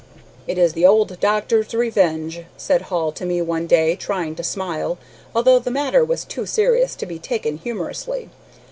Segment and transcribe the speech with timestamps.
[0.47, 4.97] "It is the old doctor's revenge," said Hall to me one day, trying to smile,
[5.35, 8.31] although the matter was too serious to be taken humorously.